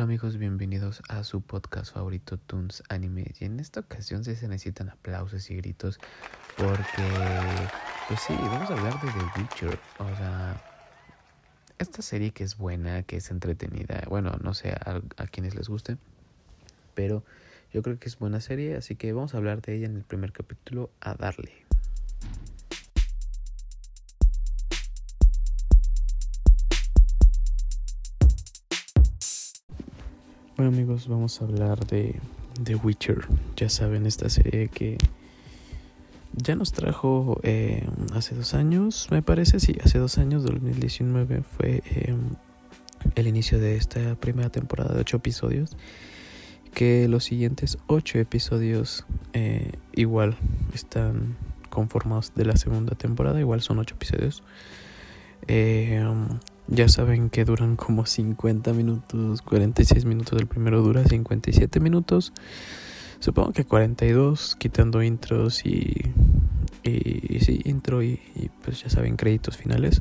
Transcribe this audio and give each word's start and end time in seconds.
Hola 0.00 0.06
amigos, 0.06 0.38
bienvenidos 0.38 1.02
a 1.10 1.24
su 1.24 1.42
podcast 1.42 1.92
favorito 1.92 2.38
Toons 2.38 2.82
Anime. 2.88 3.34
Y 3.38 3.44
en 3.44 3.60
esta 3.60 3.80
ocasión 3.80 4.24
sí 4.24 4.34
se 4.34 4.48
necesitan 4.48 4.88
aplausos 4.88 5.50
y 5.50 5.56
gritos 5.56 6.00
porque, 6.56 7.02
pues 8.08 8.18
sí, 8.20 8.32
vamos 8.32 8.70
a 8.70 8.78
hablar 8.78 8.98
de 9.02 9.08
The 9.08 9.38
Witcher. 9.38 9.78
O 9.98 10.16
sea, 10.16 10.58
esta 11.76 12.00
serie 12.00 12.30
que 12.30 12.44
es 12.44 12.56
buena, 12.56 13.02
que 13.02 13.18
es 13.18 13.30
entretenida. 13.30 14.02
Bueno, 14.08 14.38
no 14.42 14.54
sé 14.54 14.70
a, 14.70 15.02
a 15.18 15.26
quienes 15.26 15.54
les 15.54 15.68
guste, 15.68 15.98
pero 16.94 17.22
yo 17.70 17.82
creo 17.82 17.98
que 17.98 18.08
es 18.08 18.18
buena 18.18 18.40
serie, 18.40 18.76
así 18.76 18.96
que 18.96 19.12
vamos 19.12 19.34
a 19.34 19.36
hablar 19.36 19.60
de 19.60 19.74
ella 19.74 19.84
en 19.84 19.96
el 19.96 20.04
primer 20.04 20.32
capítulo 20.32 20.88
a 21.02 21.12
darle. 21.12 21.59
Vamos 31.08 31.40
a 31.40 31.44
hablar 31.44 31.86
de 31.86 32.16
The 32.62 32.74
Witcher. 32.76 33.26
Ya 33.56 33.68
saben, 33.68 34.06
esta 34.06 34.28
serie 34.28 34.68
que 34.68 34.98
ya 36.32 36.54
nos 36.54 36.72
trajo 36.72 37.40
eh, 37.42 37.86
hace 38.14 38.34
dos 38.34 38.54
años, 38.54 39.08
me 39.10 39.22
parece, 39.22 39.60
sí, 39.60 39.76
hace 39.82 39.98
dos 39.98 40.18
años, 40.18 40.42
2019 40.44 41.42
fue 41.42 41.82
eh, 41.86 42.14
el 43.14 43.26
inicio 43.26 43.58
de 43.58 43.76
esta 43.76 44.14
primera 44.16 44.50
temporada 44.50 44.94
de 44.94 45.00
ocho 45.00 45.16
episodios. 45.18 45.76
Que 46.74 47.08
los 47.08 47.24
siguientes 47.24 47.78
ocho 47.88 48.18
episodios 48.18 49.04
eh, 49.32 49.72
igual 49.92 50.36
están 50.72 51.36
conformados 51.68 52.32
de 52.34 52.44
la 52.44 52.56
segunda 52.56 52.94
temporada, 52.94 53.40
igual 53.40 53.60
son 53.60 53.78
ocho 53.78 53.94
episodios. 53.94 54.42
Eh, 55.48 56.00
ya 56.70 56.88
saben 56.88 57.30
que 57.30 57.44
duran 57.44 57.74
como 57.74 58.06
50 58.06 58.72
minutos, 58.72 59.42
46 59.42 60.04
minutos. 60.04 60.40
El 60.40 60.46
primero 60.46 60.80
dura 60.82 61.04
57 61.04 61.80
minutos. 61.80 62.32
Supongo 63.18 63.52
que 63.52 63.64
42, 63.64 64.56
quitando 64.56 65.02
intros 65.02 65.66
y. 65.66 66.12
Y, 66.82 67.40
sí, 67.40 67.60
intro 67.64 68.02
y, 68.02 68.20
pues 68.64 68.82
ya 68.82 68.88
saben, 68.88 69.16
créditos 69.16 69.56
finales. 69.56 70.00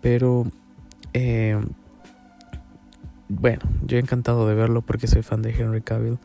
Pero. 0.00 0.46
Eh, 1.14 1.58
bueno, 3.28 3.62
yo 3.86 3.96
he 3.96 4.00
encantado 4.00 4.46
de 4.46 4.54
verlo 4.54 4.82
porque 4.82 5.06
soy 5.06 5.22
fan 5.22 5.40
de 5.40 5.50
Henry 5.50 5.82
Cavill. 5.82 6.18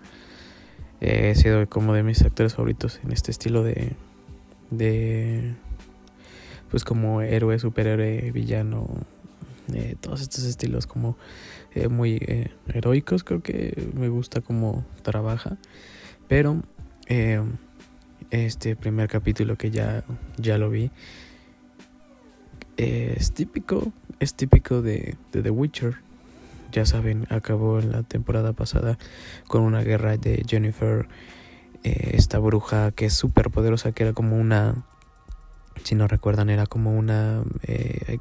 Eh, 1.00 1.30
he 1.32 1.36
sido 1.36 1.70
como 1.70 1.94
de 1.94 2.04
mis 2.04 2.22
actores 2.24 2.56
favoritos 2.56 3.00
en 3.04 3.12
este 3.12 3.30
estilo 3.30 3.62
de. 3.62 3.96
de. 4.72 5.54
pues 6.72 6.84
como 6.84 7.22
héroe, 7.22 7.60
superhéroe, 7.60 8.32
villano 8.32 9.06
eh, 9.74 9.96
todos 10.00 10.22
estos 10.22 10.46
estilos 10.46 10.88
como 10.88 11.18
eh, 11.74 11.90
muy 11.90 12.18
eh, 12.22 12.52
heroicos 12.74 13.24
creo 13.24 13.42
que 13.42 13.90
me 13.94 14.08
gusta 14.08 14.42
como 14.42 14.86
trabaja. 15.02 15.58
Pero 16.28 16.62
este 18.30 18.76
primer 18.76 19.08
capítulo 19.08 19.58
que 19.58 19.72
ya 19.72 20.04
ya 20.38 20.58
lo 20.58 20.70
vi 20.70 20.92
es 22.76 23.32
típico 23.32 23.94
es 24.20 24.34
típico 24.34 24.82
de, 24.82 25.16
de 25.32 25.42
The 25.42 25.50
Witcher. 25.50 25.96
Ya 26.74 26.86
saben 26.86 27.28
acabó 27.30 27.80
en 27.80 27.94
la 27.94 28.04
temporada 28.04 28.52
pasada 28.52 28.98
con 29.48 29.62
una 29.62 29.84
guerra 29.84 30.18
de 30.18 30.44
Jennifer 30.46 31.08
esta 31.84 32.40
bruja 32.40 32.92
que 32.92 33.06
es 33.06 33.14
súper 33.14 33.50
poderosa 33.50 33.94
que 33.94 34.04
era 34.04 34.12
como 34.12 34.36
una 34.36 34.84
si 35.86 35.96
no 35.96 36.10
recuerdan 36.10 36.50
era 36.50 36.66
como 36.66 36.98
una 36.98 37.44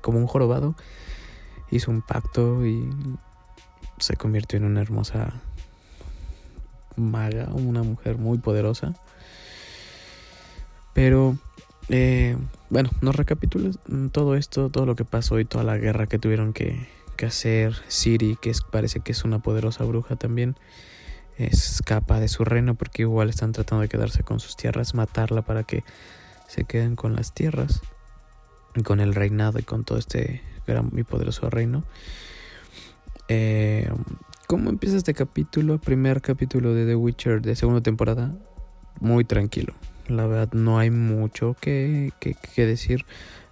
como 0.00 0.18
un 0.18 0.28
jorobado 0.28 0.76
hizo 1.70 1.90
un 1.90 2.02
pacto 2.02 2.66
y 2.66 2.88
se 3.98 4.16
convirtió 4.16 4.58
en 4.58 4.64
una 4.64 4.82
hermosa 4.82 5.32
maga, 6.96 7.48
una 7.52 7.82
mujer 7.82 8.18
muy 8.18 8.38
poderosa. 8.38 8.94
Pero, 10.92 11.36
eh, 11.88 12.36
bueno, 12.70 12.90
nos 13.00 13.16
recapitulo 13.16 13.70
todo 14.12 14.34
esto, 14.34 14.70
todo 14.70 14.86
lo 14.86 14.96
que 14.96 15.04
pasó 15.04 15.38
y 15.38 15.44
toda 15.44 15.64
la 15.64 15.76
guerra 15.76 16.06
que 16.06 16.18
tuvieron 16.18 16.52
que 16.52 16.88
hacer. 17.24 17.74
Siri, 17.88 18.36
que 18.36 18.52
parece 18.70 19.00
que 19.00 19.12
es 19.12 19.24
una 19.24 19.38
poderosa 19.38 19.84
bruja 19.84 20.16
también, 20.16 20.56
escapa 21.38 22.18
de 22.20 22.28
su 22.28 22.44
reino 22.44 22.74
porque 22.74 23.02
igual 23.02 23.28
están 23.28 23.52
tratando 23.52 23.82
de 23.82 23.88
quedarse 23.88 24.22
con 24.22 24.40
sus 24.40 24.56
tierras, 24.56 24.94
matarla 24.94 25.42
para 25.42 25.64
que 25.64 25.84
se 26.48 26.64
queden 26.64 26.96
con 26.96 27.14
las 27.14 27.32
tierras, 27.32 27.82
con 28.82 29.00
el 29.00 29.14
reinado 29.14 29.58
y 29.58 29.62
con 29.62 29.84
todo 29.84 29.98
este 29.98 30.42
era 30.66 30.82
mi 30.82 31.04
poderoso 31.04 31.48
reino. 31.50 31.84
Eh, 33.28 33.88
¿Cómo 34.46 34.70
empieza 34.70 34.96
este 34.96 35.14
capítulo? 35.14 35.78
Primer 35.78 36.22
capítulo 36.22 36.74
de 36.74 36.86
The 36.86 36.94
Witcher 36.94 37.42
de 37.42 37.56
segunda 37.56 37.80
temporada. 37.80 38.34
Muy 39.00 39.24
tranquilo. 39.24 39.74
La 40.08 40.26
verdad 40.26 40.52
no 40.52 40.78
hay 40.78 40.90
mucho 40.90 41.56
que, 41.60 42.12
que, 42.20 42.66
decir. 42.66 43.04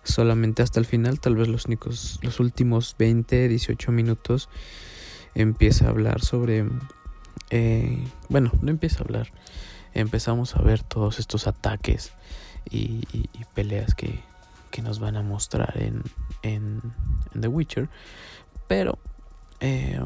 Solamente 0.04 0.62
hasta 0.62 0.78
el 0.78 0.86
final, 0.86 1.18
tal 1.18 1.34
vez 1.34 1.48
los, 1.48 1.66
únicos, 1.66 2.20
los 2.22 2.38
últimos 2.38 2.94
20, 2.98 3.48
18 3.48 3.90
minutos, 3.90 4.48
empieza 5.34 5.86
a 5.86 5.90
hablar 5.90 6.20
sobre... 6.20 6.66
Eh, 7.50 7.98
bueno, 8.28 8.52
no 8.60 8.70
empieza 8.70 8.98
a 8.98 9.04
hablar. 9.04 9.32
Empezamos 9.94 10.54
a 10.56 10.62
ver 10.62 10.82
todos 10.82 11.18
estos 11.18 11.46
ataques 11.46 12.12
y 12.70 13.02
peleas 13.54 13.94
que, 13.94 14.20
que 14.74 14.82
nos 14.82 14.98
van 14.98 15.16
a 15.16 15.22
mostrar 15.22 15.72
en, 15.80 16.02
en, 16.42 16.82
The 17.40 17.46
Witcher. 17.46 17.88
Pero 18.66 18.98
eh, 19.60 20.00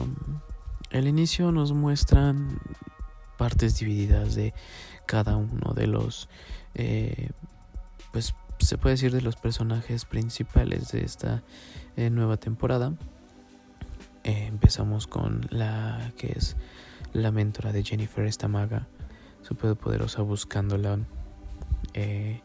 el 0.91 1.09
inicio 1.09 1.51
nos 1.53 1.73
muestran 1.73 2.61
partes 3.39 3.79
divididas 3.79 4.35
de 4.35 4.53
cada 5.07 5.37
uno 5.39 5.73
de 5.73 5.87
los, 5.87 6.29
eh, 6.75 7.31
pues 8.13 8.35
se 8.59 8.77
puede 8.77 8.97
decir 8.97 9.11
de 9.11 9.23
los 9.23 9.37
personajes 9.37 10.05
principales 10.05 10.93
de 10.93 11.01
esta 11.03 11.43
eh, 11.97 12.11
nueva 12.11 12.37
temporada. 12.37 12.93
empezamos 14.23 15.07
con 15.07 15.47
la 15.49 16.13
que 16.19 16.33
es 16.37 16.59
la 17.15 17.31
mentora 17.31 17.73
de 17.73 17.83
Jennifer, 17.85 18.27
esta 18.27 18.49
maga 18.49 18.87
súper 19.41 19.77
poderosa 19.77 20.21
buscándola. 20.21 20.99
Eh, 21.95 22.43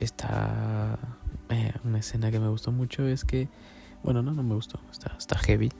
está 0.00 0.98
eh, 1.50 1.72
una 1.84 1.98
escena 1.98 2.30
que 2.30 2.40
me 2.40 2.48
gustó 2.48 2.72
mucho 2.72 3.06
es 3.06 3.24
que 3.24 3.48
bueno 4.02 4.22
no 4.22 4.32
no 4.32 4.42
me 4.42 4.54
gustó 4.54 4.80
está, 4.90 5.14
está 5.16 5.38
heavy. 5.38 5.70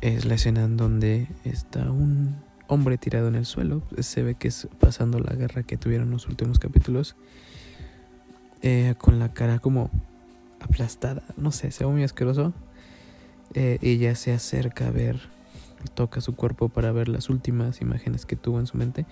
Es 0.00 0.24
la 0.24 0.34
escena 0.34 0.64
en 0.64 0.76
donde 0.76 1.26
está 1.44 1.90
un 1.90 2.36
hombre 2.68 2.98
tirado 2.98 3.28
en 3.28 3.34
el 3.34 3.46
suelo 3.46 3.82
se 3.98 4.22
ve 4.22 4.34
que 4.34 4.48
es 4.48 4.68
pasando 4.78 5.18
la 5.18 5.34
guerra 5.34 5.62
que 5.62 5.76
tuvieron 5.76 6.10
los 6.10 6.26
últimos 6.28 6.58
capítulos 6.58 7.16
eh, 8.62 8.94
con 8.98 9.18
la 9.18 9.32
cara 9.32 9.58
como 9.58 9.90
aplastada 10.60 11.22
no 11.36 11.52
sé 11.52 11.70
se 11.70 11.84
ve 11.84 11.90
muy 11.90 12.04
asqueroso 12.04 12.52
eh, 13.54 13.78
ella 13.82 14.14
se 14.14 14.32
acerca 14.32 14.88
a 14.88 14.90
ver 14.90 15.20
toca 15.94 16.20
su 16.20 16.34
cuerpo 16.34 16.68
para 16.68 16.92
ver 16.92 17.08
las 17.08 17.28
últimas 17.28 17.80
imágenes 17.80 18.24
que 18.24 18.36
tuvo 18.36 18.60
en 18.60 18.66
su 18.66 18.76
mente 18.76 19.06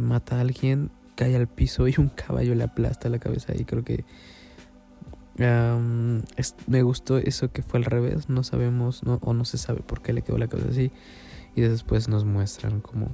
mata 0.00 0.36
a 0.36 0.40
alguien 0.40 0.90
cae 1.16 1.34
al 1.34 1.48
piso 1.48 1.88
y 1.88 1.94
un 1.98 2.10
caballo 2.10 2.54
le 2.54 2.62
aplasta 2.64 3.08
la 3.08 3.18
cabeza 3.18 3.52
y 3.56 3.64
creo 3.64 3.82
que 3.82 4.04
me 6.66 6.82
gustó 6.82 7.18
eso 7.18 7.50
que 7.50 7.62
fue 7.62 7.78
al 7.78 7.84
revés, 7.84 8.28
no 8.30 8.42
sabemos 8.42 9.02
o 9.04 9.34
no 9.34 9.44
se 9.44 9.58
sabe 9.58 9.80
por 9.80 10.00
qué 10.00 10.12
le 10.12 10.22
quedó 10.22 10.38
la 10.38 10.48
cabeza 10.48 10.70
así 10.70 10.92
y 11.54 11.60
después 11.62 12.08
nos 12.08 12.24
muestran 12.24 12.80
como 12.80 13.10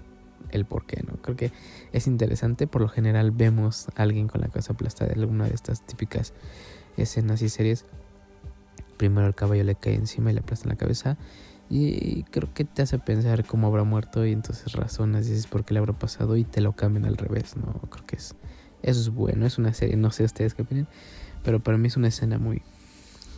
el 0.51 0.67
por 0.67 0.85
qué, 0.85 1.03
¿no? 1.07 1.15
Creo 1.23 1.37
que 1.37 1.51
es 1.93 2.07
interesante, 2.07 2.67
por 2.67 2.83
lo 2.83 2.89
general 2.89 3.31
vemos 3.31 3.89
a 3.97 4.03
alguien 4.03 4.29
con 4.29 4.41
la 4.41 4.49
cabeza 4.49 4.75
aplastada 4.75 5.13
en 5.13 5.21
alguna 5.21 5.47
de 5.47 5.55
estas 5.55 5.87
típicas 5.87 6.35
escenas 6.97 7.41
y 7.43 7.49
series. 7.49 7.87
Primero 8.99 9.27
el 9.27 9.35
caballo 9.35 9.65
le 9.65 9.75
cae 9.75 9.95
encima 9.95 10.31
y 10.31 10.35
le 10.35 10.41
aplasta 10.41 10.69
la 10.69 10.77
cabeza 10.77 11.17
y 11.75 12.25
creo 12.25 12.53
que 12.53 12.67
te 12.67 12.83
hace 12.83 12.99
pensar 12.99 13.47
cómo 13.47 13.67
habrá 13.67 13.83
muerto 13.83 14.27
y 14.27 14.33
entonces 14.33 14.73
razonas, 14.73 15.27
dices 15.27 15.47
por 15.47 15.65
qué 15.65 15.73
le 15.73 15.81
habrá 15.81 15.95
pasado 15.95 16.37
y 16.37 16.45
te 16.45 16.61
lo 16.61 16.73
cambian 16.73 17.07
al 17.07 17.17
revés, 17.17 17.57
¿no? 17.57 17.73
Creo 17.89 18.05
que 18.05 18.17
es, 18.17 18.35
eso 18.83 19.01
es 19.01 19.09
bueno, 19.09 19.47
es 19.47 19.57
una 19.57 19.73
serie, 19.73 19.97
no 19.97 20.11
sé 20.11 20.25
ustedes 20.25 20.53
qué 20.53 20.63
opinan, 20.63 20.87
pero 21.43 21.61
para 21.61 21.79
mí 21.79 21.89
es 21.89 21.97
una 21.97 22.09
escena 22.09 22.37
muy, 22.37 22.61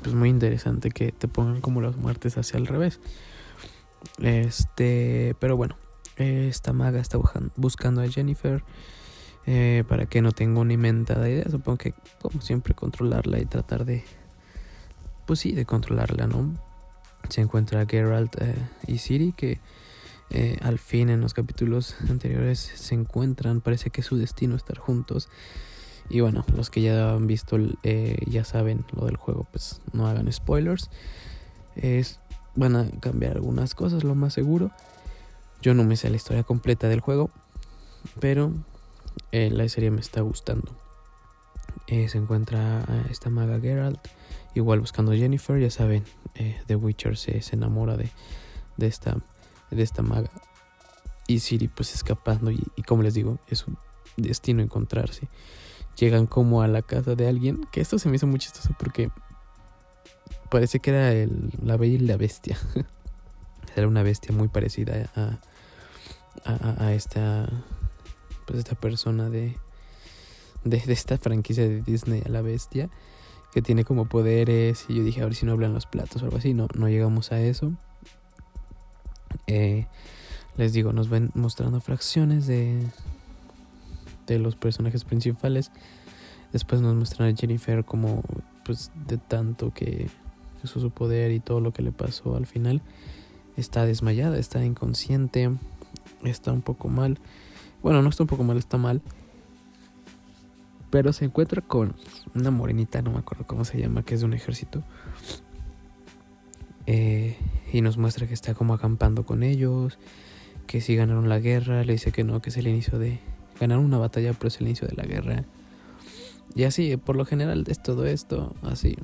pues 0.03 0.17
muy 0.17 0.31
interesante 0.31 0.91
que 0.91 1.13
te 1.13 1.29
pongan 1.29 1.61
como 1.61 1.81
las 1.81 1.97
muertes 1.97 2.37
hacia 2.37 2.59
el 2.59 2.67
revés. 2.67 2.99
Este, 4.19 5.37
pero 5.39 5.57
bueno, 5.57 5.77
esta 6.17 6.73
maga 6.73 6.99
está 6.99 7.19
buscando 7.55 8.03
a 8.03 8.09
Jennifer 8.09 8.65
eh, 9.47 9.85
para 9.89 10.07
que 10.07 10.23
no 10.23 10.33
tenga 10.33 10.59
una 10.59 10.73
inventada 10.73 11.31
idea, 11.31 11.49
supongo 11.49 11.79
que 11.79 11.95
como 12.21 12.41
siempre 12.41 12.75
controlarla 12.75 13.39
y 13.39 13.45
tratar 13.45 13.85
de, 13.85 14.03
pues 15.25 15.39
sí, 15.39 15.53
de 15.53 15.65
controlarla, 15.65 16.27
¿no? 16.27 16.64
Se 17.29 17.41
encuentra 17.41 17.87
Geralt 17.87 18.41
eh, 18.41 18.55
y 18.87 18.99
Siri 18.99 19.33
que 19.33 19.61
eh, 20.31 20.59
al 20.63 20.79
fin 20.79 21.11
en 21.11 21.21
los 21.21 21.35
capítulos 21.35 21.97
anteriores 22.09 22.59
se 22.59 22.95
encuentran, 22.95 23.61
parece 23.61 23.91
que 23.91 24.01
es 24.01 24.07
su 24.07 24.17
destino 24.17 24.57
estar 24.57 24.79
juntos. 24.79 25.29
Y 26.11 26.21
bueno, 26.21 26.45
los 26.55 26.71
que 26.71 26.83
ya 26.83 27.15
han 27.15 27.27
visto, 27.27 27.57
eh, 27.83 28.19
ya 28.27 28.45
saben 28.45 28.85
lo 28.93 29.07
del 29.07 29.17
juego, 29.17 29.47
pues 29.51 29.81
no 29.93 30.07
hagan 30.07 30.31
spoilers. 30.33 30.91
Es 31.77 32.21
van 32.57 32.77
a 32.77 32.89
cambiar 33.01 33.37
algunas 33.37 33.75
cosas, 33.75 34.05
lo 34.05 34.15
más 34.15 34.35
seguro. 34.35 34.71
Yo 35.63 35.75
no 35.75 35.85
me 35.85 35.97
sé 35.97 36.11
la 36.11 36.17
historia 36.17 36.43
completa 36.43 36.89
del 36.89 37.01
juego, 37.01 37.31
pero 38.21 38.53
la 39.33 39.69
serie 39.69 39.91
me 39.91 40.01
está 40.01 40.21
gustando. 40.21 40.77
Se 41.89 42.19
encuentra 42.19 42.85
esta 43.11 43.31
maga 43.31 43.59
Geralt, 43.59 43.99
igual 44.55 44.81
buscando 44.81 45.13
a 45.13 45.17
Jennifer, 45.17 45.59
ya 45.61 45.71
saben, 45.71 46.05
eh, 46.35 46.61
The 46.67 46.77
Witcher 46.77 47.17
se, 47.17 47.41
enamora 47.53 47.97
de, 47.97 48.11
de, 48.77 48.87
esta, 48.87 49.19
de 49.71 49.83
esta 49.83 50.03
maga. 50.03 50.31
Y 51.27 51.41
Siri 51.41 51.69
pues 51.69 51.95
escapando 51.95 52.51
y, 52.51 52.63
y 52.77 52.83
como 52.83 53.03
les 53.03 53.15
digo, 53.15 53.39
es 53.49 53.67
un 53.67 53.79
destino 54.17 54.63
encontrarse. 54.63 55.29
Llegan 55.97 56.27
como 56.27 56.63
a 56.63 56.69
la 56.69 56.83
casa 56.83 57.15
de 57.15 57.29
alguien, 57.29 57.67
que 57.73 57.81
esto 57.81 57.99
se 57.99 58.09
me 58.09 58.17
hizo 58.17 58.27
muy 58.27 58.39
chistoso 58.39 58.71
porque 58.79 59.11
parece 60.51 60.81
que 60.81 60.91
era 60.91 61.13
el, 61.13 61.51
la 61.63 61.77
bella 61.77 61.95
y 61.95 61.99
la 61.99 62.17
bestia. 62.17 62.59
era 63.77 63.89
una 63.89 64.03
bestia 64.03 64.35
muy 64.35 64.49
parecida 64.49 65.11
a, 65.15 65.39
a, 66.45 66.85
a 66.87 66.95
esta 66.95 67.49
pues 68.47 68.59
esta 68.59 68.75
persona 68.75 69.31
de, 69.31 69.57
de, 70.65 70.83
esta 70.89 71.19
franquicia 71.19 71.65
de 71.65 71.83
Disney 71.83 72.23
a 72.25 72.29
la 72.29 72.43
bestia 72.43 72.91
que 73.55 73.63
tiene 73.63 73.85
como 73.85 74.07
poderes 74.07 74.85
y 74.89 74.97
yo 74.97 75.05
dije 75.05 75.23
a 75.23 75.25
ver 75.25 75.37
si 75.37 75.47
no 75.47 75.53
hablan 75.53 75.73
los 75.73 75.87
platos 75.87 76.21
o 76.21 76.25
algo 76.25 76.39
así 76.39 76.55
no 76.55 76.67
no 76.77 76.89
llegamos 76.89 77.31
a 77.31 77.41
eso. 77.41 77.73
Eh, 79.47 79.87
les 80.57 80.73
digo 80.73 80.93
nos 80.93 81.09
ven 81.09 81.31
mostrando 81.35 81.81
fracciones 81.81 82.49
de 82.49 82.85
de 84.27 84.39
los 84.41 84.57
personajes 84.57 85.05
principales. 85.05 85.71
Después 86.53 86.81
nos 86.81 86.97
muestran 86.97 87.33
a 87.33 87.37
Jennifer 87.37 87.85
como 87.85 88.23
pues 88.65 88.91
de 89.07 89.19
tanto 89.19 89.73
que 89.73 90.09
usó 90.65 90.81
su 90.81 90.91
poder 90.91 91.31
y 91.31 91.39
todo 91.39 91.61
lo 91.61 91.73
que 91.73 91.83
le 91.83 91.93
pasó 91.93 92.37
al 92.37 92.47
final. 92.47 92.83
Está 93.57 93.87
desmayada 93.87 94.37
está 94.37 94.65
inconsciente 94.65 95.49
está 96.25 96.53
un 96.53 96.63
poco 96.63 96.89
mal. 96.89 97.19
Bueno, 97.83 98.03
no 98.03 98.09
está 98.09 98.25
un 98.25 98.29
poco 98.29 98.43
mal, 98.43 98.57
está 98.57 98.79
mal. 98.79 99.01
Pero 100.95 101.13
se 101.13 101.25
encuentra 101.25 101.61
con 101.61 101.97
una 102.37 102.53
morenita, 102.53 103.03
no 103.03 103.11
me 103.11 103.19
acuerdo 103.19 103.49
cómo 103.49 103.65
se 103.65 103.81
llama, 103.81 104.05
que 104.05 104.15
es 104.15 104.21
de 104.21 104.27
un 104.27 104.33
ejército. 104.33 104.85
Eh, 106.87 107.37
y 107.73 107.81
nos 107.81 107.99
muestra 107.99 108.29
que 108.29 108.35
está 108.35 108.55
como 108.55 108.75
acampando 108.75 109.27
con 109.27 109.43
ellos, 109.43 109.99
que 110.69 110.81
si 110.81 110.95
ganaron 110.95 111.29
la 111.29 111.41
guerra, 111.41 111.83
le 111.83 111.95
dice 111.95 112.13
que 112.13 112.23
no, 112.23 112.41
que 112.41 112.51
es 112.51 112.57
el 112.59 112.69
inicio 112.69 113.01
de... 113.01 113.19
Ganaron 113.59 113.85
una 113.85 113.99
batalla, 113.99 114.35
pero 114.35 114.47
es 114.47 114.61
el 114.61 114.69
inicio 114.69 114.87
de 114.87 114.95
la 114.95 115.03
guerra. 115.03 115.45
Y 116.55 116.63
así, 116.63 116.97
por 116.97 117.17
lo 117.17 117.25
general 117.25 117.65
es 117.67 117.83
todo 117.83 118.07
esto, 118.07 118.55
así. 118.63 118.95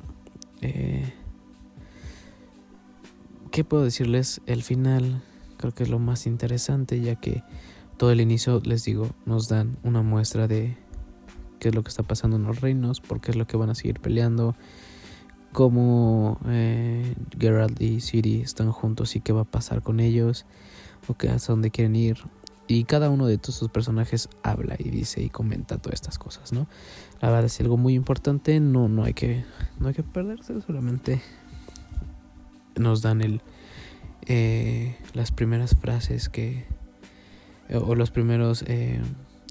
Eh, 0.61 1.13
¿Qué 3.51 3.65
puedo 3.65 3.83
decirles? 3.83 4.39
El 4.45 4.63
final 4.63 5.21
creo 5.57 5.73
que 5.73 5.83
es 5.83 5.89
lo 5.89 5.99
más 5.99 6.25
interesante, 6.25 7.01
ya 7.01 7.15
que 7.17 7.43
todo 7.97 8.13
el 8.13 8.21
inicio, 8.21 8.61
les 8.63 8.85
digo, 8.85 9.09
nos 9.25 9.49
dan 9.49 9.77
una 9.83 10.01
muestra 10.01 10.47
de 10.47 10.77
qué 11.61 11.69
es 11.69 11.75
lo 11.75 11.83
que 11.83 11.89
está 11.89 12.01
pasando 12.01 12.37
en 12.37 12.43
los 12.43 12.59
reinos, 12.59 13.01
por 13.01 13.21
qué 13.21 13.29
es 13.29 13.37
lo 13.37 13.45
que 13.45 13.55
van 13.55 13.69
a 13.69 13.75
seguir 13.75 13.99
peleando, 13.99 14.55
cómo 15.51 16.39
eh, 16.47 17.13
Geralt 17.37 17.79
y 17.79 18.01
Ciri 18.01 18.41
están 18.41 18.71
juntos 18.71 19.15
y 19.15 19.21
qué 19.21 19.31
va 19.31 19.41
a 19.41 19.45
pasar 19.45 19.83
con 19.83 19.99
ellos, 19.99 20.47
o 21.07 21.13
qué 21.13 21.29
hasta 21.29 21.53
dónde 21.53 21.69
quieren 21.69 21.95
ir. 21.95 22.17
Y 22.67 22.85
cada 22.85 23.11
uno 23.11 23.27
de 23.27 23.37
todos 23.37 23.55
sus 23.55 23.69
personajes 23.69 24.27
habla 24.41 24.75
y 24.79 24.89
dice 24.89 25.21
y 25.21 25.29
comenta 25.29 25.77
todas 25.77 26.01
estas 26.01 26.17
cosas, 26.17 26.51
¿no? 26.51 26.65
La 27.21 27.29
verdad 27.29 27.45
es 27.45 27.59
algo 27.59 27.77
muy 27.77 27.93
importante, 27.93 28.59
no, 28.59 28.89
no 28.89 29.03
hay 29.03 29.13
que, 29.13 29.45
no 29.79 29.89
hay 29.89 29.93
que 29.93 30.03
perderse, 30.03 30.59
solamente 30.61 31.21
nos 32.75 33.03
dan 33.03 33.21
el, 33.21 33.41
eh, 34.25 34.97
las 35.13 35.31
primeras 35.31 35.75
frases 35.75 36.27
que, 36.27 36.65
o 37.71 37.93
los 37.93 38.09
primeros 38.09 38.63
eh, 38.65 38.99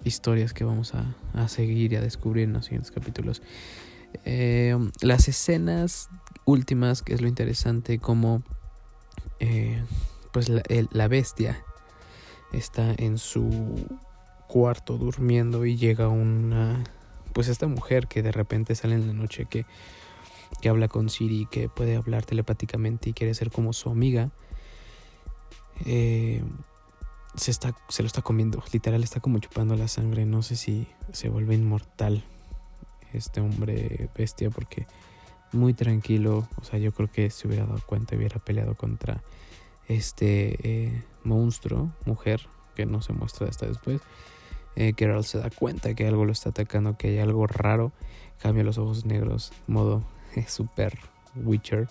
historias 0.05 0.53
que 0.53 0.65
vamos 0.65 0.95
a, 0.95 1.49
seguir 1.49 1.93
y 1.93 1.97
a 1.97 2.01
descubrir 2.01 2.45
en 2.45 2.53
los 2.55 2.67
siguientes 2.67 2.91
capítulos. 2.91 3.43
Eh, 4.25 4.77
las 5.01 5.29
escenas 5.29 6.09
últimas, 6.45 7.03
que 7.03 7.15
es 7.15 7.21
lo 7.21 7.29
interesante, 7.29 7.99
como 7.99 8.43
eh, 9.39 9.83
pues 10.33 10.49
la, 10.49 10.63
la, 10.91 11.09
bestia 11.09 11.63
está 12.53 12.95
en 12.99 13.19
su 13.19 13.87
cuarto 14.49 14.99
durmiendo 14.99 15.65
y 15.65 15.77
llega 15.77 16.09
una 16.09 16.83
pues 17.33 17.49
esta 17.49 17.67
mujer 17.67 18.07
que 18.09 18.23
de 18.23 18.33
repente 18.33 18.75
sale 18.75 18.95
en 18.95 19.07
la 19.07 19.13
noche 19.13 19.47
que, 19.47 19.65
que 20.61 20.69
habla 20.69 20.89
con 20.89 21.09
Siri, 21.09 21.47
que 21.51 21.69
puede 21.69 21.97
hablar 21.97 22.25
telepáticamente 22.25 23.11
y 23.11 23.13
quiere 23.13 23.35
ser 23.35 23.51
como 23.51 23.73
su 23.73 23.91
amiga. 23.91 24.31
Eh, 25.87 26.43
se, 27.35 27.51
está, 27.51 27.75
se 27.89 28.03
lo 28.03 28.07
está 28.07 28.23
comiendo. 28.23 28.63
Literal 28.73 29.03
está 29.03 29.21
como 29.21 29.39
chupando 29.39 29.77
la 29.77 29.89
sangre. 29.89 30.27
No 30.27 30.43
sé 30.43 30.57
si 30.57 30.87
se 31.13 31.29
vuelve 31.29 31.55
inmortal 31.55 32.25
este 33.13 33.41
hombre 33.41 34.09
bestia 34.17 34.51
porque 34.51 34.87
muy 35.53 35.75
tranquilo. 35.75 36.49
O 36.61 36.65
sea, 36.65 36.79
yo 36.79 36.93
creo 36.93 37.11
que 37.11 37.31
se 37.31 37.47
hubiera 37.49 37.67
dado 37.67 37.81
cuenta 37.87 38.15
y 38.15 38.19
hubiera 38.19 38.39
peleado 38.39 38.75
contra 38.75 39.23
este 39.89 40.57
eh, 40.63 41.03
monstruo, 41.25 41.93
mujer, 42.05 42.49
que 42.75 42.87
no 42.87 43.03
se 43.03 43.13
muestra 43.13 43.49
hasta 43.49 43.67
después. 43.67 44.01
Eh, 44.77 44.93
Geralt 44.97 45.27
se 45.27 45.39
da 45.39 45.51
cuenta 45.51 45.95
que 45.95 46.07
algo 46.07 46.25
lo 46.25 46.33
está 46.33 46.51
atacando, 46.51 46.97
que 46.97 47.09
hay 47.09 47.19
algo 47.19 47.47
raro. 47.47 47.93
Cambia 48.39 48.65
los 48.65 48.79
ojos 48.79 49.05
negros, 49.05 49.53
modo 49.67 50.03
super 50.49 50.99
Witcher 51.37 51.89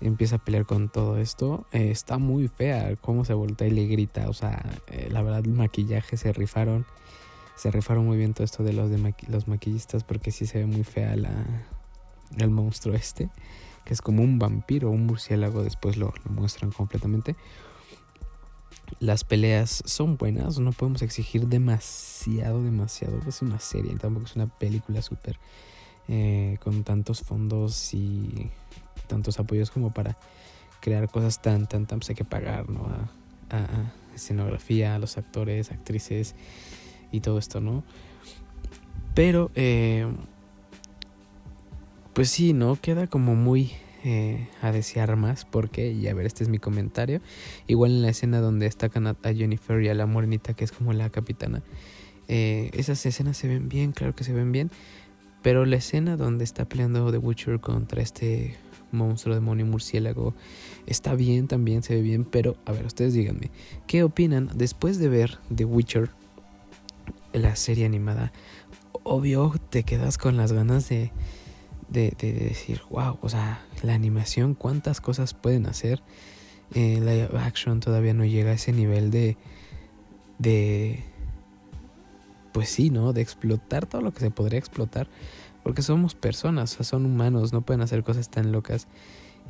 empieza 0.00 0.36
a 0.36 0.38
pelear 0.38 0.66
con 0.66 0.88
todo 0.88 1.18
esto. 1.18 1.66
Eh, 1.72 1.90
está 1.90 2.18
muy 2.18 2.48
fea 2.48 2.96
cómo 2.96 3.24
se 3.24 3.34
voltea 3.34 3.68
y 3.68 3.70
le 3.70 3.86
grita. 3.86 4.28
O 4.28 4.32
sea, 4.32 4.64
eh, 4.88 5.08
la 5.10 5.22
verdad, 5.22 5.40
el 5.44 5.52
maquillaje 5.52 6.16
se 6.16 6.32
rifaron. 6.32 6.86
Se 7.56 7.70
rifaron 7.70 8.06
muy 8.06 8.16
bien 8.16 8.32
todo 8.32 8.44
esto 8.44 8.62
de 8.62 8.72
los, 8.72 8.90
de 8.90 9.14
los 9.28 9.46
maquillistas 9.46 10.02
porque 10.04 10.30
sí 10.30 10.46
se 10.46 10.58
ve 10.58 10.66
muy 10.66 10.82
fea 10.82 11.14
la, 11.16 11.30
el 12.38 12.50
monstruo 12.50 12.94
este. 12.94 13.28
Que 13.84 13.94
es 13.94 14.00
como 14.00 14.22
un 14.22 14.38
vampiro, 14.38 14.90
un 14.90 15.06
murciélago. 15.06 15.62
Después 15.62 15.96
lo, 15.96 16.12
muestran 16.28 16.70
completamente. 16.70 17.36
Las 18.98 19.22
peleas 19.22 19.82
son 19.86 20.16
buenas, 20.16 20.58
no 20.58 20.72
podemos 20.72 21.02
exigir 21.02 21.46
demasiado, 21.46 22.62
demasiado. 22.62 23.20
Es 23.28 23.40
una 23.40 23.60
serie, 23.60 23.94
tampoco 23.94 24.26
es 24.26 24.34
una 24.34 24.46
película 24.46 25.00
súper 25.00 25.38
eh, 26.08 26.56
con 26.60 26.82
tantos 26.82 27.20
fondos 27.20 27.94
y 27.94 28.50
tantos 29.10 29.38
apoyos 29.38 29.70
como 29.70 29.92
para 29.92 30.16
crear 30.80 31.08
cosas 31.10 31.42
tan, 31.42 31.66
tan, 31.66 31.86
tan, 31.86 31.98
pues 31.98 32.10
hay 32.10 32.16
que 32.16 32.24
pagar, 32.24 32.68
¿no? 32.70 32.86
A, 32.86 33.56
a, 33.56 33.92
escenografía, 34.14 34.94
a 34.94 34.98
los 34.98 35.18
actores, 35.18 35.70
actrices 35.70 36.34
y 37.12 37.20
todo 37.20 37.38
esto, 37.38 37.60
¿no? 37.60 37.84
Pero, 39.14 39.50
eh, 39.54 40.06
pues 42.12 42.30
sí, 42.30 42.52
¿no? 42.52 42.76
Queda 42.76 43.06
como 43.06 43.34
muy 43.34 43.72
eh, 44.04 44.48
a 44.62 44.72
desear 44.72 45.16
más 45.16 45.44
porque, 45.44 45.92
y 45.92 46.08
a 46.08 46.14
ver, 46.14 46.26
este 46.26 46.44
es 46.44 46.48
mi 46.48 46.58
comentario, 46.58 47.20
igual 47.66 47.90
en 47.92 48.02
la 48.02 48.08
escena 48.08 48.40
donde 48.40 48.66
destacan 48.66 49.06
a, 49.06 49.16
Jennifer 49.22 49.82
y 49.82 49.88
a 49.88 49.94
la 49.94 50.06
morenita 50.06 50.54
que 50.54 50.64
es 50.64 50.72
como 50.72 50.92
la 50.92 51.10
capitana, 51.10 51.62
eh, 52.28 52.70
esas 52.72 53.04
escenas 53.04 53.36
se 53.36 53.48
ven 53.48 53.68
bien, 53.68 53.92
claro 53.92 54.14
que 54.14 54.24
se 54.24 54.32
ven 54.32 54.52
bien, 54.52 54.70
pero 55.42 55.64
la 55.66 55.76
escena 55.76 56.16
donde 56.16 56.44
está 56.44 56.66
peleando 56.66 57.10
The 57.10 57.18
Witcher 57.18 57.60
contra 57.60 58.02
este 58.02 58.56
monstruo, 58.92 59.34
demonio, 59.34 59.66
murciélago. 59.66 60.34
Está 60.86 61.14
bien 61.14 61.48
también, 61.48 61.82
se 61.82 61.94
ve 61.94 62.02
bien, 62.02 62.24
pero 62.24 62.56
a 62.64 62.72
ver, 62.72 62.86
ustedes 62.86 63.14
díganme, 63.14 63.50
¿qué 63.86 64.02
opinan 64.02 64.50
después 64.54 64.98
de 64.98 65.08
ver 65.08 65.38
The 65.54 65.64
Witcher, 65.64 66.10
la 67.32 67.56
serie 67.56 67.86
animada? 67.86 68.32
Obvio, 69.02 69.54
te 69.70 69.82
quedas 69.82 70.18
con 70.18 70.36
las 70.36 70.52
ganas 70.52 70.88
de, 70.88 71.10
de, 71.88 72.14
decir, 72.20 72.82
wow, 72.90 73.18
o 73.20 73.28
sea, 73.28 73.64
la 73.82 73.94
animación, 73.94 74.54
cuántas 74.54 75.00
cosas 75.00 75.34
pueden 75.34 75.66
hacer. 75.66 76.02
Eh, 76.74 77.00
la 77.00 77.44
action 77.44 77.80
todavía 77.80 78.14
no 78.14 78.24
llega 78.24 78.50
a 78.52 78.54
ese 78.54 78.72
nivel 78.72 79.10
de, 79.10 79.36
de, 80.38 81.02
pues 82.52 82.68
sí, 82.68 82.90
¿no? 82.90 83.12
De 83.12 83.22
explotar 83.22 83.86
todo 83.86 84.02
lo 84.02 84.12
que 84.12 84.20
se 84.20 84.30
podría 84.30 84.58
explotar. 84.58 85.08
Porque 85.62 85.82
somos 85.82 86.14
personas, 86.14 86.70
son 86.70 87.06
humanos, 87.06 87.52
no 87.52 87.62
pueden 87.62 87.82
hacer 87.82 88.02
cosas 88.02 88.30
tan 88.30 88.52
locas. 88.52 88.88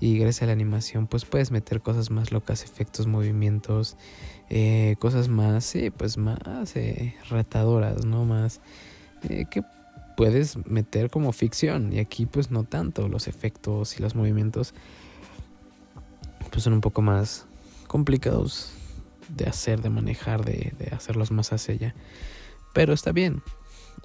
Y 0.01 0.19
gracias 0.19 0.45
a 0.45 0.47
la 0.47 0.53
animación, 0.53 1.07
pues 1.07 1.27
puedes 1.27 1.51
meter 1.51 1.83
cosas 1.83 2.11
más 2.11 2.33
locas, 2.33 2.65
efectos, 2.65 3.07
movimientos, 3.07 3.97
eh, 4.49 4.97
cosas 4.99 5.29
más, 5.29 5.65
sí, 5.65 5.91
pues 5.91 6.17
más 6.17 6.75
eh, 6.75 7.15
retadoras, 7.29 8.07
¿no? 8.07 8.25
Más 8.25 8.61
eh, 9.29 9.45
que 9.51 9.63
puedes 10.17 10.57
meter 10.67 11.11
como 11.11 11.33
ficción. 11.33 11.93
Y 11.93 11.99
aquí, 11.99 12.25
pues 12.25 12.51
no 12.51 12.65
tanto. 12.65 13.09
Los 13.09 13.29
efectos 13.29 13.99
y 13.99 14.03
los 14.03 14.15
movimientos, 14.15 14.75
pues 16.51 16.63
son 16.65 16.73
un 16.73 16.81
poco 16.81 17.03
más 17.03 17.47
complicados 17.87 18.73
de 19.29 19.47
hacer, 19.47 19.83
de 19.83 19.91
manejar, 19.91 20.45
de, 20.45 20.73
de 20.79 20.95
hacerlos 20.95 21.31
más 21.31 21.53
hacia 21.53 21.75
allá. 21.75 21.95
Pero 22.73 22.95
está 22.95 23.13
bien, 23.13 23.43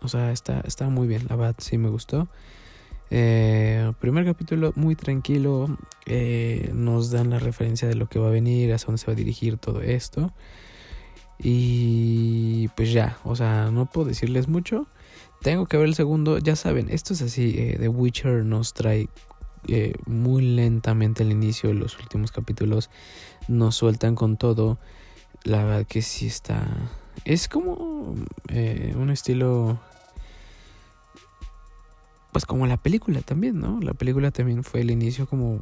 o 0.01 0.08
sea, 0.08 0.32
está, 0.32 0.62
está 0.62 0.89
muy 0.89 1.08
bien, 1.08 1.25
la 1.30 1.36
verdad 1.36 1.56
sí 1.60 1.77
me 1.77 1.89
gustó. 1.89 2.27
Eh, 3.12 3.92
primer 4.00 4.25
capítulo 4.25 4.74
muy 4.75 4.96
tranquilo, 4.96 5.77
eh, 6.06 6.72
nos 6.74 7.12
dan 7.12 7.30
la 7.30 7.39
referencia 7.39 7.88
de 7.88 7.96
lo 7.96 8.08
que 8.08 8.20
va 8.20 8.27
a 8.27 8.32
venir, 8.32 8.74
hacia 8.74 8.88
dónde 8.88 9.00
se 9.00 9.08
va 9.08 9.13
a 9.13 9.15
dirigir 9.15 9.58
todo 9.58 9.82
esto. 9.82 10.34
Y 11.38 12.70
pues 12.70 12.92
ya, 12.92 13.18
o 13.24 13.36
sea, 13.36 13.70
no 13.72 13.86
puedo 13.86 14.08
decirles 14.08 14.48
mucho. 14.48 14.88
Tengo 15.42 15.65
que 15.68 15.77
ver 15.77 15.88
el 15.88 15.96
segundo, 15.96 16.39
ya 16.39 16.56
saben, 16.56 16.89
esto 16.89 17.13
es 17.13 17.22
así, 17.22 17.56
eh, 17.58 17.77
The 17.80 17.89
Witcher 17.89 18.44
nos 18.46 18.74
trae 18.74 19.10
muy 20.06 20.44
lentamente 20.44 21.24
el 21.24 21.32
inicio, 21.32 21.74
los 21.74 21.98
últimos 22.00 22.32
capítulos 22.32 22.92
nos 23.48 23.75
sueltan 23.75 24.15
con 24.15 24.38
todo. 24.38 24.77
La 25.44 25.63
verdad 25.63 25.86
que 25.88 26.01
sí 26.01 26.27
está... 26.27 26.68
Es 27.24 27.48
como 27.48 27.74
un 27.74 29.10
estilo 29.10 29.79
pues 32.36 32.45
como 32.45 32.67
la 32.67 32.75
película 32.75 33.22
también, 33.22 33.62
¿no? 33.62 33.79
La 33.79 33.93
película 33.93 34.29
también 34.29 34.65
fue 34.65 34.81
el 34.81 34.91
inicio 34.91 35.25
como 35.25 35.62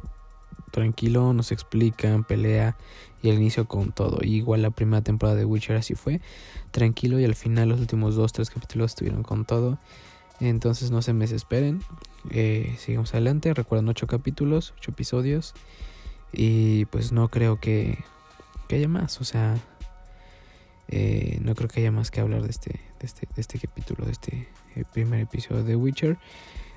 tranquilo, 0.72 1.32
nos 1.32 1.52
explican, 1.52 2.24
pelea 2.24 2.76
y 3.22 3.28
el 3.28 3.36
inicio 3.36 3.68
con 3.68 3.92
todo. 3.92 4.18
igual 4.24 4.62
la 4.62 4.70
primera 4.70 5.00
temporada 5.00 5.38
de 5.38 5.44
Witcher 5.44 5.76
así 5.76 5.94
fue, 5.94 6.20
tranquilo 6.72 7.20
y 7.20 7.24
al 7.24 7.36
final 7.36 7.68
los 7.68 7.78
últimos 7.78 8.16
dos, 8.16 8.32
tres 8.32 8.50
capítulos 8.50 8.90
estuvieron 8.90 9.22
con 9.22 9.44
todo. 9.44 9.78
Entonces 10.40 10.90
no 10.90 11.00
se 11.00 11.12
me 11.12 11.26
desesperen, 11.26 11.80
eh, 12.30 12.74
sigamos 12.80 13.14
adelante, 13.14 13.54
recuerden 13.54 13.88
ocho 13.88 14.08
capítulos, 14.08 14.74
ocho 14.76 14.90
episodios 14.90 15.54
y 16.32 16.86
pues 16.86 17.12
no 17.12 17.28
creo 17.28 17.60
que, 17.60 18.02
que 18.66 18.74
haya 18.74 18.88
más, 18.88 19.20
o 19.20 19.24
sea, 19.24 19.56
eh, 20.96 21.38
no 21.42 21.56
creo 21.56 21.68
que 21.68 21.80
haya 21.80 21.90
más 21.90 22.12
que 22.12 22.20
hablar 22.20 22.42
de 22.42 22.50
este, 22.50 22.70
de 22.70 23.06
este, 23.06 23.26
de 23.34 23.40
este 23.40 23.58
capítulo, 23.58 24.04
de 24.04 24.12
este 24.12 24.46
eh, 24.76 24.84
primer 24.92 25.18
episodio 25.18 25.64
de 25.64 25.74
Witcher. 25.74 26.18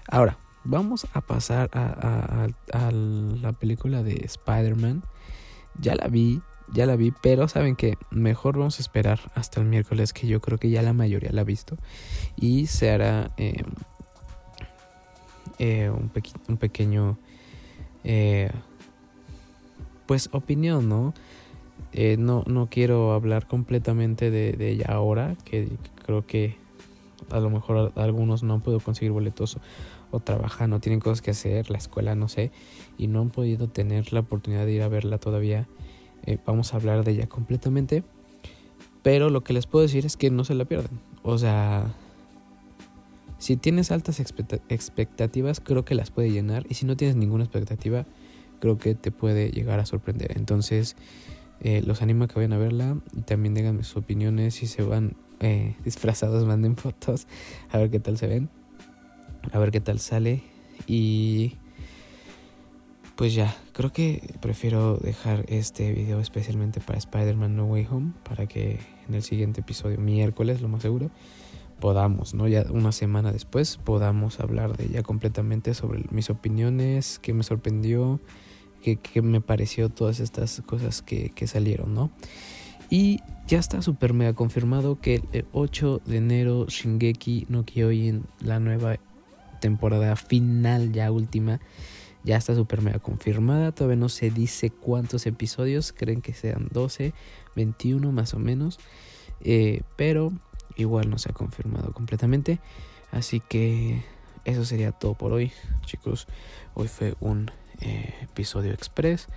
Ahora, 0.08 0.40
vamos 0.64 1.06
a 1.14 1.22
pasar 1.22 1.70
a, 1.72 2.48
la 2.92 3.54
película 3.54 4.02
de 4.02 4.22
Spider-Man. 4.26 5.04
Ya 5.80 5.94
la 5.94 6.08
vi, 6.08 6.42
ya 6.74 6.88
la 6.88 6.96
vi, 6.96 7.14
pero 7.22 7.48
saben 7.48 7.76
que 7.76 8.00
mejor 8.10 8.58
vamos 8.58 8.80
a 8.80 8.82
esperar 8.82 9.20
hasta 9.36 9.62
el 9.62 9.68
miércoles, 9.68 10.14
que 10.14 10.26
yo 10.26 10.42
creo 10.42 10.58
que 10.58 10.72
ya 10.72 10.82
la 10.82 10.94
mayoría 10.94 11.32
la 11.32 11.42
ha 11.42 11.44
visto. 11.44 11.78
Y 12.36 12.66
se 12.66 12.90
hará 12.90 13.36
eh, 13.38 13.62
un, 15.92 16.12
un, 16.48 16.58
pequeño, 16.58 17.20
eh, 18.04 18.50
pues, 20.08 20.30
opinión, 20.32 20.90
¿no? 20.90 21.14
Eh, 21.94 22.18
no, 22.18 22.44
no 22.48 22.68
quiero 22.70 23.14
hablar 23.14 23.48
completamente 23.48 24.30
de, 24.30 24.70
ella 24.70 24.88
ahora, 24.90 25.36
que 25.46 25.70
creo 26.06 26.26
que 26.26 26.56
a 27.30 27.40
lo 27.40 27.50
mejor 27.50 27.92
algunos 27.96 28.44
no 28.44 28.56
han 28.56 28.62
podido 28.62 28.80
conseguir 28.80 29.12
boletos 29.12 29.58
o 30.12 30.20
trabajan 30.20 30.74
o 30.74 30.80
tienen 30.80 31.00
cosas 31.00 31.22
que 31.22 31.32
hacer, 31.32 31.70
la 31.70 31.78
escuela, 31.78 32.16
no 32.16 32.28
sé, 32.28 32.52
y 32.98 33.08
no 33.08 33.22
han 33.22 33.30
podido 33.30 33.68
tener 33.68 34.14
la 34.14 34.22
oportunidad 34.22 34.66
de 34.66 34.74
ir 34.74 34.82
a 34.82 34.88
verla 34.88 35.18
todavía. 35.18 35.68
Eh, 36.26 36.38
vamos 36.46 36.74
a 36.74 36.78
hablar 36.78 37.04
de 37.04 37.12
ella 37.12 37.28
completamente. 37.28 38.04
Pero 39.02 39.30
lo 39.30 39.42
que 39.42 39.54
les 39.54 39.68
puedo 39.68 39.84
decir 39.84 40.06
es 40.06 40.18
que 40.18 40.30
no 40.30 40.44
se 40.44 40.54
la 40.54 40.66
pierdan. 40.66 41.00
O 41.24 41.38
sea, 41.38 41.94
si 43.38 43.56
tienes 43.56 43.92
altas 43.92 44.20
expectativas, 44.20 45.60
creo 45.60 45.86
que 45.86 45.96
las 45.96 46.12
puede 46.12 46.32
llenar. 46.32 46.66
Y 46.70 46.74
si 46.74 46.86
no 46.86 46.98
tienes 46.98 47.16
ninguna 47.16 47.46
expectativa, 47.46 48.06
creo 48.60 48.78
que 48.78 48.96
te 48.96 49.12
puede 49.12 49.50
llegar 49.52 49.80
a 49.80 49.86
sorprender. 49.86 50.36
Entonces, 50.36 50.96
eh, 51.62 51.82
los 51.86 52.02
animo 52.02 52.26
a 52.26 52.28
que 52.28 52.36
vayan 52.36 52.54
a 52.54 52.58
verla. 52.58 52.98
Y 53.16 53.22
también 53.22 53.54
díganme 53.54 53.84
sus 53.84 53.98
opiniones. 53.98 54.56
Si 54.56 54.68
se 54.68 54.84
van 54.84 55.16
eh, 55.40 55.76
disfrazados, 55.84 56.46
manden 56.46 56.78
fotos. 56.78 57.28
A 57.72 57.78
ver 57.78 57.90
qué 57.90 58.00
tal 58.00 58.18
se 58.18 58.28
ven 58.28 58.50
a 59.52 59.60
ver 59.60 59.72
qué 59.72 59.82
tal 59.82 60.00
sale. 60.00 60.44
Y 60.86 61.56
pues 63.16 63.34
ya, 63.34 63.56
creo 63.74 63.92
que 63.92 64.36
prefiero 64.42 64.98
dejar 64.98 65.46
este 65.48 65.92
video 65.92 66.20
especialmente 66.20 66.80
para 66.80 67.00
Spider-Man 67.00 67.56
No 67.56 67.66
Way 67.66 67.88
Home, 67.90 68.14
para 68.24 68.46
que 68.46 68.80
en 69.08 69.16
el 69.16 69.24
siguiente 69.24 69.62
episodio, 69.62 69.98
miércoles, 69.98 70.62
lo 70.62 70.68
más 70.68 70.84
seguro, 70.84 71.10
podamos, 71.80 72.34
¿no? 72.34 72.48
Ya 72.48 72.66
una 72.70 72.92
semana 72.92 73.32
después, 73.32 73.78
podamos 73.78 74.40
hablar 74.40 74.78
de 74.78 74.86
ella 74.86 75.04
completamente 75.04 75.74
sobre 75.74 76.04
mis 76.12 76.30
opiniones, 76.30 77.20
qué 77.20 77.34
me 77.34 77.44
sorprendió, 77.44 78.20
qué, 78.82 79.22
me 79.22 79.42
pareció 79.42 79.90
todas 79.90 80.20
estas 80.20 80.62
cosas 80.66 81.02
que, 81.02 81.30
que 81.30 81.48
salieron, 81.48 81.94
¿no? 81.94 82.12
Y 82.90 83.20
ya 83.48 83.60
está 83.60 83.82
súper 83.82 84.14
mega 84.14 84.34
confirmado 84.34 85.00
que 85.00 85.22
el 85.32 85.46
8 85.52 86.02
de 86.06 86.18
enero 86.18 86.66
Shingeki 86.68 87.48
no 87.50 87.66
Kyojin, 87.66 88.26
la 88.40 88.60
nueva 88.60 88.98
temporada 89.60 90.16
final, 90.16 90.92
ya 90.94 91.12
última, 91.12 91.60
ya 92.24 92.38
está 92.38 92.56
súper 92.56 92.82
mega 92.82 93.00
confirmada. 93.00 93.72
Todavía 93.72 93.98
no 93.98 94.10
se 94.10 94.30
dice 94.30 94.70
cuántos 94.70 95.26
episodios, 95.26 95.92
creen 95.92 96.22
que 96.22 96.34
sean 96.34 96.68
12, 96.72 97.14
21 97.56 98.12
más 98.12 98.34
o 98.34 98.40
menos. 98.40 98.80
Eh, 99.42 99.82
pero 99.96 100.32
igual 100.76 101.10
no 101.10 101.18
se 101.18 101.30
ha 101.30 101.34
confirmado 101.34 101.94
completamente. 101.94 102.60
Así 103.12 103.40
que 103.42 104.04
eso 104.46 104.66
sería 104.66 104.92
todo 104.92 105.14
por 105.14 105.34
hoy, 105.34 105.52
chicos. 105.86 106.28
Hoy 106.74 106.88
fue 106.88 107.16
un 107.20 107.52
eh, 107.82 108.14
episodio 108.22 108.74
express. 108.74 109.28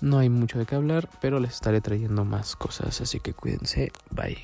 No 0.00 0.18
hay 0.18 0.28
mucho 0.28 0.58
de 0.58 0.66
qué 0.66 0.74
hablar, 0.74 1.08
pero 1.20 1.40
les 1.40 1.54
estaré 1.54 1.80
trayendo 1.80 2.24
más 2.24 2.56
cosas. 2.56 3.00
Así 3.00 3.20
que 3.20 3.34
cuídense. 3.34 3.92
Bye. 4.10 4.38